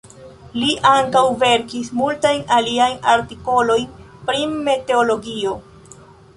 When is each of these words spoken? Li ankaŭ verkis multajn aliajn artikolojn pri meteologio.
Li 0.61 0.69
ankaŭ 0.91 1.21
verkis 1.43 1.91
multajn 1.99 2.41
aliajn 2.57 2.97
artikolojn 3.13 3.87
pri 4.31 4.51
meteologio. 4.67 5.57